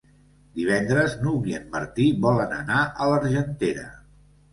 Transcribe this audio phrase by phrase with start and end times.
[0.59, 3.85] Divendres n'Hug i en Martí volen anar a l'Argentera.